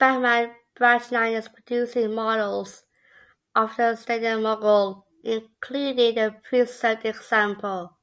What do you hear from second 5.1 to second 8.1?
including the preserved example.